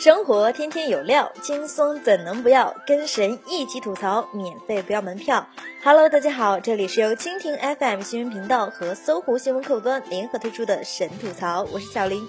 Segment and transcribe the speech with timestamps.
[0.00, 2.74] 生活天天有料，轻松怎能不要？
[2.86, 5.46] 跟神一起吐槽，免费不要门票。
[5.84, 12.26] Hello，大家好，这里是由蜻蜓 FM 新闻频道和搜狐新闻客户端联合推出的神吐槽，我是小林。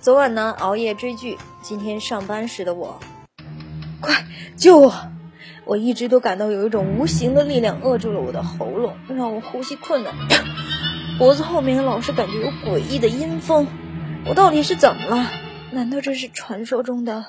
[0.00, 2.98] 昨晚呢，熬夜追剧，今天上班时的我，
[4.00, 4.24] 快
[4.56, 4.94] 救我！
[5.66, 10.14] 我一直都感到有一种无形的力量扼住了我的喉咙，让我呼吸困难。
[11.18, 13.66] 脖子后面老是感觉有诡异的阴风，
[14.26, 15.30] 我到底是怎么了？
[15.70, 17.24] 难道这是传说中的？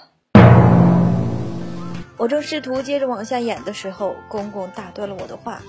[2.18, 5.62] 我正试图接着往下演的时候，公公打断了我的话：“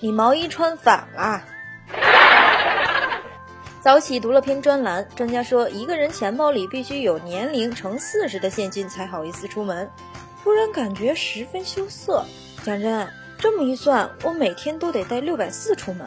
[0.00, 1.42] 你毛衣穿反了。”
[3.80, 9.90] 早起读了篇专栏，专家说一个人钱包里必须有年龄乘四十的现金才好意思出门。
[10.44, 12.26] 突然感觉十分羞涩。
[12.62, 16.06] 讲真，这么一算，我每天都得带六百四出门。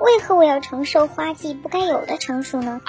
[0.00, 2.80] 为何我要承受花季不该有的成熟呢？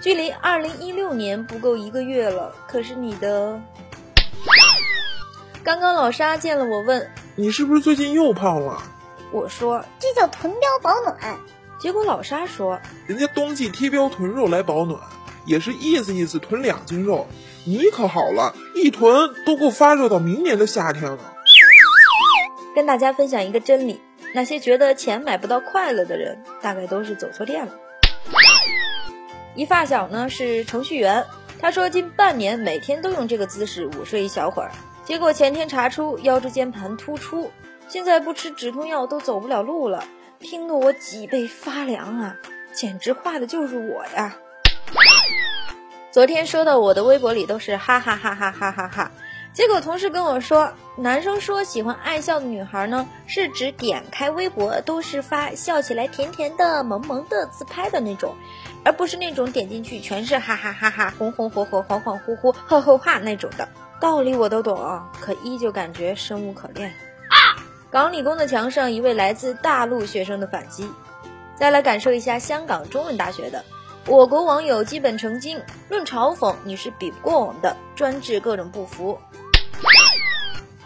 [0.00, 3.60] 距离二零一六年不够一个月了，可是你的……
[5.64, 8.82] 刚刚老沙见了我，问你是不是最近又胖了？
[9.32, 11.38] 我说这叫囤膘保暖。
[11.78, 15.00] 结果老沙说，人家冬季贴膘囤肉来保暖，
[15.44, 17.26] 也是意思意思囤两斤肉。
[17.64, 21.34] 你可好了，一囤都够发热到明年的夏天了。
[22.74, 24.00] 跟大家分享一个真理：
[24.34, 27.72] 那些觉得钱买不到快乐的人，大概都是走错店了。
[29.54, 31.24] 一发小呢是程序员，
[31.58, 34.70] 他说近半年每天都用这个姿势午睡一小会儿，
[35.04, 37.50] 结果前天查出腰椎间盘突出，
[37.88, 40.04] 现在不吃止痛药都走不了路了，
[40.38, 42.36] 听得我脊背发凉啊，
[42.72, 44.36] 简直画的就是我呀。
[46.10, 49.10] 昨天收到我的微博里都是哈哈哈哈哈哈哈，
[49.52, 58.36] 结果同事跟我说，男生说喜欢爱笑的女孩呢，是指点开微博都是发笑起来甜甜的、萌萌的自拍的那种，
[58.84, 63.68] 而不是那种点进去全是哈哈哈哈、红红火火、恍恍惚惚、呵呵哈那种的。
[64.00, 66.92] 道理我都懂，可依旧感觉生无可恋。
[67.90, 70.88] 港理工的墙上一位来自大陆学生的反击，
[71.56, 73.64] 再来感受一下香港中文大学的。
[74.08, 75.60] 我国网友基本成精，
[75.90, 79.18] 论嘲讽你是比不过我们的，专治各种不服。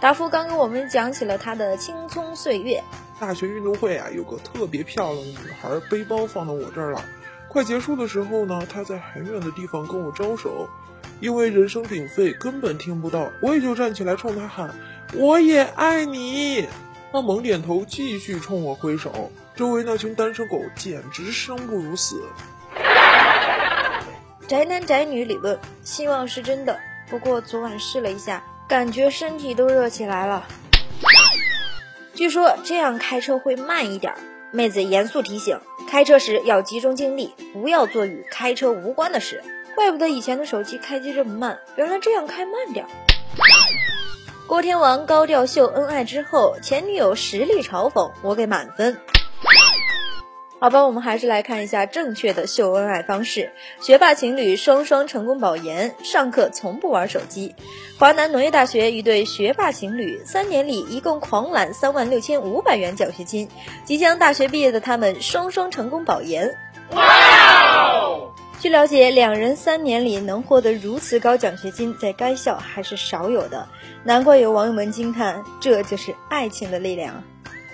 [0.00, 2.82] 达夫刚跟我们讲起了他的青葱岁月。
[3.20, 7.00] 大学运动会啊，有个特别漂亮的女孩，背包放到我这儿了。
[7.48, 10.68] 快结束的时候呢，她在很远的地方跟我招手，
[11.20, 13.30] 因为人声鼎沸，根本听不到。
[13.40, 14.74] 我也就站起来冲她喊
[15.14, 16.66] ：“我也爱你。”
[17.12, 19.30] 她猛点头，继续冲我挥手。
[19.54, 22.20] 周围那群单身狗简直生不如死。
[24.48, 26.78] 宅男宅女理论，希望是真的。
[27.08, 30.44] 不过昨晚试了一下，感觉身体都热起来了。
[32.14, 34.14] 据说这样开车会慢一点。
[34.50, 39.42] 妹子严肃提醒：开车时要集中精力，不要做与开车无关的事。
[39.74, 42.84] 怪不得以前的手机开机这么慢，原来这样开慢点。
[44.46, 48.94] 郭天王高调秀恩爱之后，前女友实力嘲讽，我给满分。
[50.62, 53.50] 好吧，我们还是来看一下正确的秀恩爱方式。
[53.80, 57.52] 学霸情侣双双成功保研，上课从不玩手机。
[57.98, 63.48] 华南农业大学一对学霸情侣，三年里一共狂揽三万六千五百元奖学金。
[63.84, 66.48] 即将大学毕业的他们，双双成功保研。
[66.92, 67.02] 哇！
[68.60, 73.66] 据了解，两人三年里能获得如此高奖学金，在该校还是少有的。
[74.04, 77.24] 难怪有网友们惊叹，这就是爱情的力量。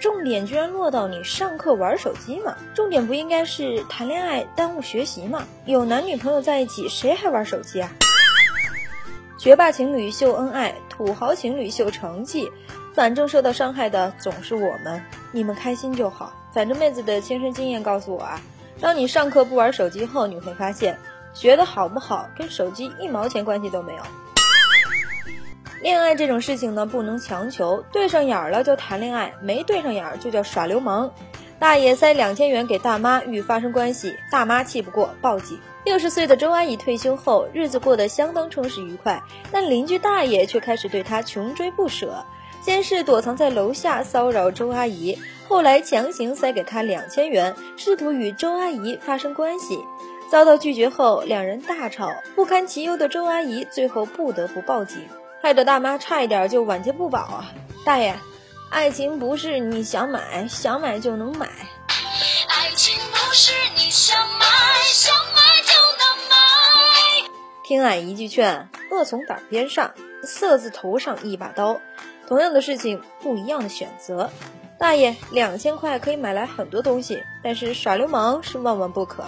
[0.01, 2.57] 重点居然落到你上课玩手机吗？
[2.75, 5.45] 重点不应该是谈恋爱耽误学习吗？
[5.65, 7.91] 有男女朋友在一起，谁还玩手机啊？
[9.39, 12.49] 学霸情侣秀恩爱，土豪情侣秀成绩，
[12.95, 15.03] 反正受到伤害的总是我们。
[15.33, 16.33] 你们开心就好。
[16.53, 18.41] 反正妹子的亲身经验告诉我啊，
[18.81, 20.99] 当你上课不玩手机后，你会发现
[21.35, 24.03] 学的好不好跟手机一毛钱关系都没有。
[25.81, 31.13] 恋爱这种事情呢，不能强求，对上眼了就谈恋爱，没对上眼就叫耍流氓。
[31.61, 35.59] 大爷塞两千元给大妈欲发生关系，大妈气不过报警。
[35.85, 39.23] 六十岁的周阿姨退休后，日子过得相当充实愉快，
[39.53, 42.25] 但邻居大爷却开始对她穷追不舍。
[42.61, 45.17] 先是躲藏在楼下骚扰周阿姨，
[45.49, 49.79] 后来强行塞给她两千元，试图与周阿姨发生关系。
[50.29, 54.99] 遭到拒绝后，两人大吵，不堪其忧的周阿姨最后不得不报警。
[55.41, 57.53] 害得大妈差一点就晚节不保啊！
[57.85, 58.15] 大爷，
[58.71, 61.47] 爱情不是你想买想买就能买。
[61.47, 64.47] 爱情不是你想买
[64.85, 67.31] 想买就能买。
[67.65, 69.93] 听俺一句劝，恶从胆边上，
[70.25, 71.81] 色字头上一把刀。
[72.27, 74.31] 同样的事情，不一样的选择。
[74.79, 79.25] 大爷，两千块可以买来很多东西，但是耍流氓是万万不可。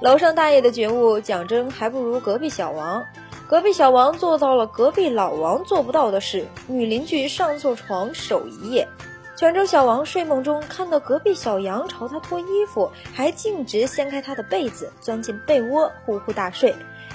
[0.00, 3.04] 楼上大爷的觉悟，讲真还不如隔壁小王。
[3.48, 8.88] 隔壁小王做到了隔壁老王做不到的事：女邻居上错床守一夜。
[9.36, 16.74] 泉州小王睡梦中看到隔壁小杨朝他脱衣服，还径直掀开他的被子，钻进被窝呼呼大睡。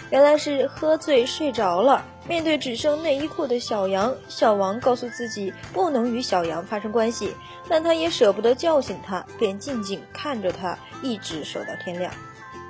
[0.09, 2.01] 原来是喝醉睡着了。
[2.27, 7.35] 面对只剩内衣裤的小杨，小王告诉自己不能与小杨发生关系，
[7.67, 12.13] 但他也舍不得叫醒他，便静静看着他，一直守到天亮。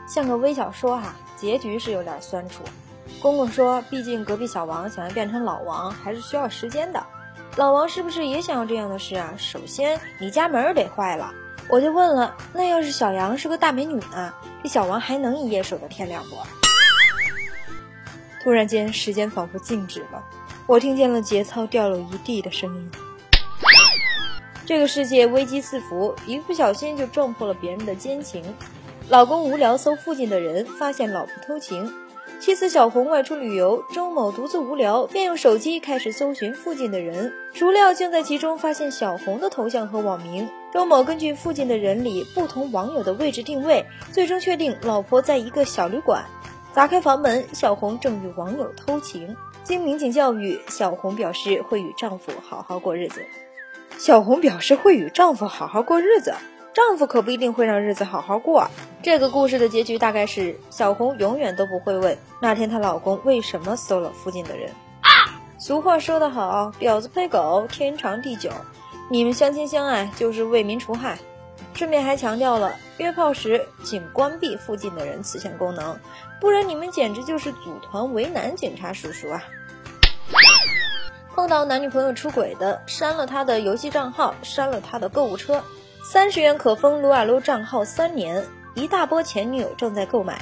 [0.07, 2.63] 像个微小说哈，结局是有点酸楚。
[3.19, 7.03] 公公说，毕竟隔壁小王想要变成老王，还是需要时间的。
[7.57, 9.33] 老王是不是也想要这样的事啊？
[9.37, 11.33] 首先，你家门得坏了。
[11.67, 14.33] 我就问了，那要是小杨是个大美女呢？
[14.63, 16.37] 这小王还能一夜守到天亮不？
[18.43, 20.23] 突然间，时间仿佛静止了，
[20.65, 22.91] 我听见了节操掉落一地的声音。
[24.65, 28.43] 这个世界危机四伏，一不小心就撞破了别人的奸情。
[29.09, 31.93] 老公无聊搜附近的人，发现老婆偷情。
[32.41, 40.49] 妻子小红外出旅游，周某独自无聊，便用手机开始搜寻附近的人，孰料竟在其中发现小红的头像和网名。
[40.73, 46.25] 周某根据附近的人里不同网友的位置定位，最终确定老婆在一个小旅馆。
[46.73, 49.37] 砸开房门，小红正与网友偷情。
[49.63, 53.21] 经民警教育，小红表示会与丈夫好好过日子。
[53.99, 56.33] 小红表示会与丈夫好好过日子，
[56.73, 58.71] 丈夫可不一定会让日子好好过啊。
[59.03, 64.71] 这个故事的结局大概是，小红永远都不会问那天她老公为什么搜了附近的人。
[65.57, 68.49] 俗话说得好，婊子配狗，天长地久。
[69.09, 71.17] 你们相亲相爱就是为民除害。
[71.73, 75.97] 顺便还强调了，约炮时请关闭附近的人此项功能，
[76.39, 79.43] 不然你们简直就是组团为难警察叔叔啊！
[81.33, 85.63] 碰到男女朋友出轨的，删了他的游戏账号，删了他的购物车，
[86.03, 88.43] 三十元可封撸啊撸账号三年，
[88.73, 90.41] 一大波前女友正在购买。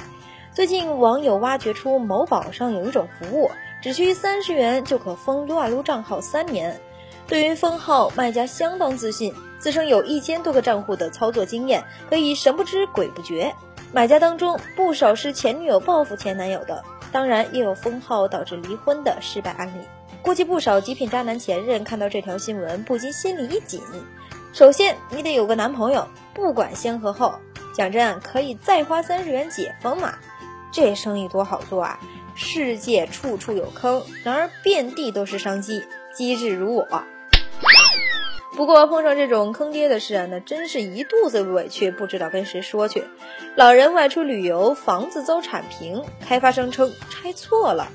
[0.54, 3.50] 最近网友挖掘出某宝上有一种服务，
[3.82, 6.80] 只需三十元就可封撸啊撸账号三年。
[7.26, 9.34] 对于封号，卖家相当自信。
[9.58, 13.54] 自称有一千多个账户的操作经验，可以神不知鬼不觉。
[13.92, 19.82] 买家当中不少是前女友报复前男友的，当然也有封号导致离婚的失败案例。
[20.22, 23.82] 估计不少极品渣男前任看到这条新闻，不禁心里一紧。
[24.52, 27.34] 首先，你得有个男朋友，不管先和后。
[27.72, 30.14] 讲真，可以再花三十元解封嘛？
[30.72, 31.98] 这生意多好做啊！
[32.34, 35.84] 世界处处有坑，然而遍地都是商机。
[36.12, 36.86] 机智如我。
[38.56, 43.04] 不过碰上这种坑爹的事啊，那真是一肚子委屈，不知道跟谁说去。
[43.54, 47.88] 老人外出旅游，房子遭铲平，开发商称拆错了。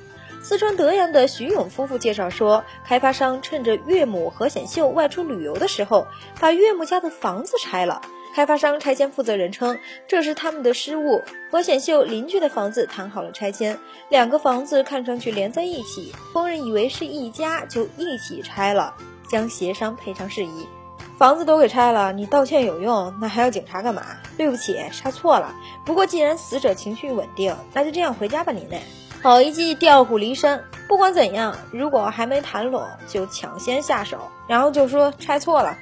[0.48, 6.06] 四川德阳的徐勇夫妇介绍说，开发商趁着岳母何显秀外出旅游的时候，
[6.40, 8.00] 把岳母家的房子拆了。
[8.36, 11.24] 开发商拆迁负责人称，这是他们的失误。
[11.50, 18.94] 何显秀邻居的房子谈好了拆迁，两个房子看上去连在一起，工人以为是一家，就一起拆了。
[19.28, 20.68] 将协商赔偿事宜，
[21.18, 23.16] 房子都给拆了，你道歉有用？
[23.20, 24.04] 那还要警察干嘛？
[24.38, 25.56] 对不起，杀错了。
[25.84, 28.84] 不过既然死者情绪稳定，那就这样回家吧，您嘞。
[29.26, 30.64] 好一记调虎离山。
[30.88, 35.76] 不管怎样，如果还没谈拢，就抢先下手，然后就说拆错了。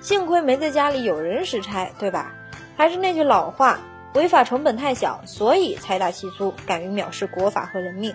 [0.00, 2.32] 幸亏没在家里有人使拆，对吧？
[2.76, 3.80] 还是那句老话，
[4.12, 8.14] 违法成本太小，所以财大气粗，敢于藐视国法和人命。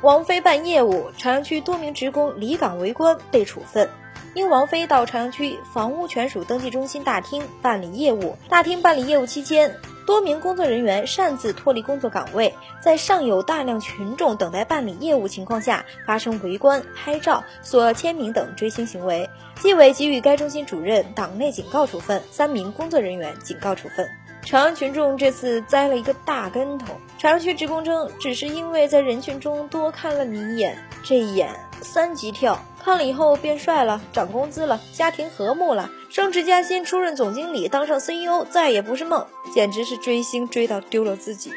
[0.00, 3.88] 王菲办业务，朝阳区多名职工离岗围观被处分。
[4.34, 19.28] 因王菲到朝阳区房屋权属登记中心大厅办理业务，大厅办理业务期间，多名工作人员擅自脱离工作岗位，在尚有大量群众等待办理业务情况下，发生围观、拍照、索签名等追星行为，
[19.60, 24.08] 纪委给予该中心主任党内警告处分，三名工作人员警告处分。
[24.44, 26.94] 朝阳群众这次栽了一个大跟头。
[27.16, 31.48] 朝阳区职工称，只是因为在人群中多看了你一眼，这一眼
[31.80, 39.24] 三级跳，看了以后变帅了，涨工资了，家庭和睦了，升职加薪，出任总经理，当上 CEO，再也不是梦，
[39.54, 41.52] 简直是追星追到丢了自己。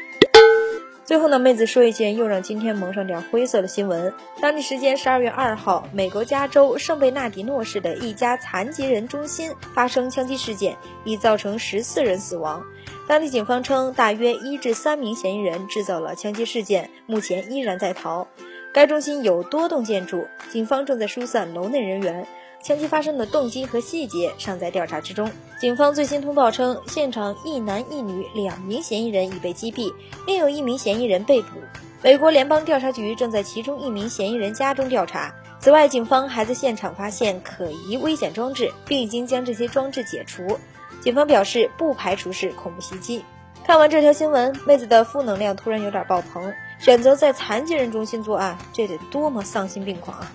[1.04, 4.12] 最后呢，妹子说一件又让今天蒙上点灰色的新闻。
[4.40, 12.64] 当地时间十二月二号，美国加州圣贝纳迪诺市的一家残疾人中心发生枪击事件，已造成十四人死亡。
[13.06, 18.26] 当地警方称，大约一至三名嫌疑人制造了枪击事件，目前依然在逃。
[18.76, 22.26] 该中心有多栋建筑，警方正在疏散楼内人员。
[22.62, 25.30] 枪击发生的动机和细节尚在调查之中。
[25.58, 29.90] 警方最新通报称，现场一男一女两名嫌疑人已被击毙，
[30.26, 31.48] 另有一名嫌疑人被捕。
[32.02, 35.34] 美国联邦调查局正在其中一名嫌疑人家中调查。
[35.58, 40.58] 此外，警方还在现场发现可疑危险装置，并已经将这些装置解除。
[41.00, 43.24] 警方表示，不排除是恐怖袭击。
[43.64, 46.52] 看完这条新闻，妹子的负能量突然有点爆棚。
[46.78, 50.30] 选择在残疾人中心作案，这得多么丧心病狂啊！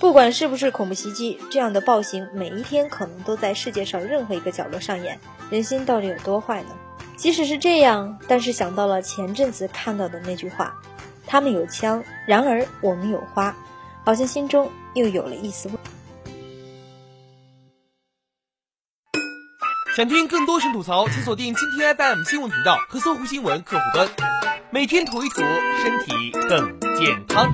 [0.00, 5.18] 不管是不是恐怖袭击，这样的暴行每一天可能都在世界上任何一个角落上演。
[5.50, 6.68] 人心到底有多坏呢？
[7.16, 10.76] 即使是这样，但是想到了前阵子看到的那句话
[11.26, 13.56] ：“他们有枪，然而我们有花”，
[14.06, 15.68] 好像心中又有了一丝。
[19.96, 24.08] 想听更多神吐槽，请锁定今天 FM 新闻频道和搜狐新闻客户端，
[24.70, 25.40] 每天涂一涂，
[25.82, 27.50] 身体更健康。